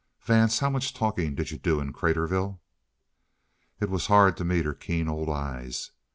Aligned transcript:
"Vance, 0.23 0.57
how 0.57 0.71
much 0.71 0.95
talking 0.95 1.35
did 1.35 1.51
you 1.51 1.59
do 1.59 1.79
in 1.79 1.93
Craterville?" 1.93 2.59
It 3.79 3.91
was 3.91 4.07
hard 4.07 4.35
to 4.37 4.43
meet 4.43 4.65
her 4.65 4.73
keen 4.73 5.07
old 5.07 5.29
eyes. 5.29 5.91